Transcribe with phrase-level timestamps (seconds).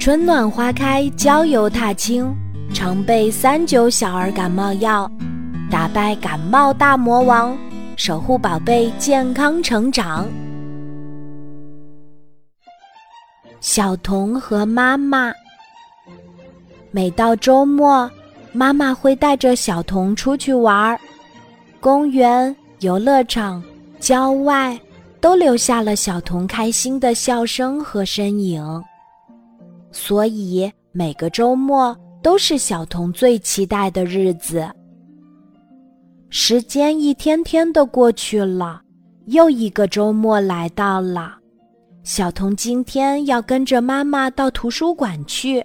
[0.00, 2.34] 春暖花开，郊游踏青，
[2.72, 5.06] 常备三九小儿感冒药，
[5.70, 7.54] 打败感冒大魔王，
[7.96, 10.26] 守护宝贝健康成长。
[13.60, 15.34] 小童和妈妈，
[16.90, 18.10] 每到周末，
[18.52, 20.98] 妈妈会带着小童出去玩儿，
[21.78, 23.62] 公园、游乐场、
[24.00, 24.80] 郊外。
[25.20, 28.82] 都留下了小童开心的笑声和身影，
[29.90, 34.68] 所以每个周末都是小童最期待的日子。
[36.28, 38.80] 时间一天天的过去了，
[39.26, 41.36] 又一个周末来到了。
[42.02, 45.64] 小童今天要跟着妈妈到图书馆去，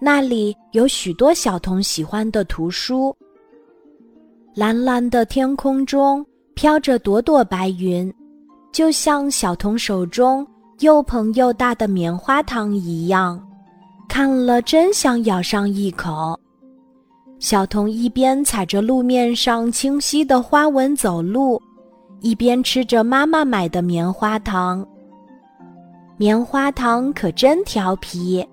[0.00, 3.16] 那里有许多小童喜欢的图书。
[4.54, 6.24] 蓝蓝的天空中
[6.54, 8.12] 飘着朵朵白云。
[8.72, 10.44] 就像小童手中
[10.80, 13.40] 又蓬又大的棉花糖一样，
[14.08, 16.38] 看了真想咬上一口。
[17.38, 21.60] 小童一边踩着路面上清晰的花纹走路，
[22.20, 24.86] 一边吃着妈妈买的棉花糖。
[26.16, 28.46] 棉花糖可真调皮，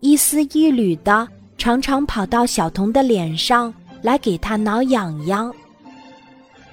[0.00, 1.26] 一丝一缕的，
[1.58, 5.52] 常常跑到小童的脸上来给他挠痒痒。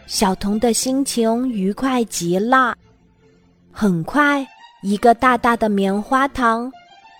[0.05, 2.75] 小童的心情愉快极了。
[3.71, 4.47] 很快，
[4.81, 6.71] 一个大大的棉花糖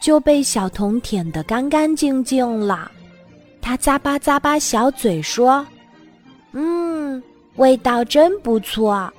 [0.01, 2.91] 就被小童舔得干干净净了。
[3.61, 5.65] 他咂巴咂巴小嘴说
[6.53, 7.21] ：“嗯，
[7.55, 9.11] 味道真不错。”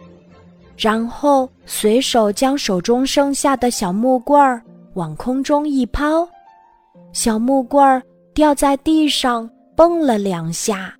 [0.79, 4.63] 然后随手将手中剩下的小木棍儿
[4.95, 6.27] 往空中一抛，
[7.13, 8.01] 小木棍儿
[8.33, 10.95] 掉在地上，蹦了两下，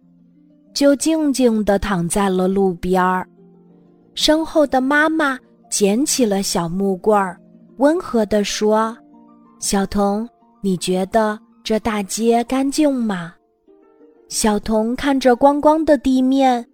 [0.75, 3.27] 就静静地躺在了路边儿。
[4.15, 5.39] 身后的妈妈。
[5.79, 7.39] 捡起了小木棍儿，
[7.77, 8.99] 温和地说
[9.63, 10.29] ：“小童，
[10.61, 13.33] 你觉得这大街干净吗？”
[14.29, 16.67] 小童看着光光的地面，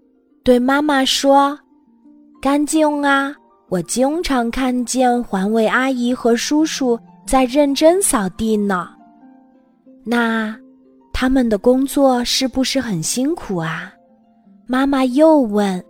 [0.43, 1.59] 对妈妈说
[2.41, 3.35] ：“干净啊！
[3.69, 8.89] 我经常看见环卫阿姨和叔叔在认真扫地呢。
[10.03, 10.59] 那
[11.13, 13.93] 他们的工作是不是很辛苦啊？”
[14.67, 15.85] 妈妈又问。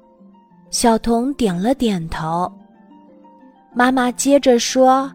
[0.68, 2.52] 小童点了点头。
[3.76, 5.10] 妈妈接着说：“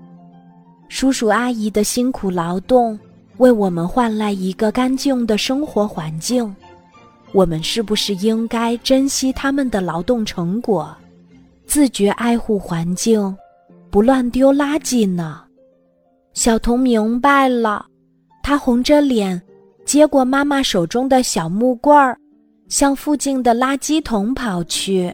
[0.90, 3.00] 叔叔阿姨的辛苦劳动，
[3.38, 6.54] 为我们换来一个干净的生活环境。
[7.32, 10.94] 我们是不是应该珍惜他们的劳动成果，
[11.66, 13.34] 自觉爱护环境，
[13.90, 15.42] 不乱丢垃圾呢？”
[16.36, 17.86] 小童明白了，
[18.44, 19.42] 他红着脸
[19.86, 22.18] 接过妈妈手中的小木棍儿，
[22.68, 25.14] 向附近的垃圾桶跑去。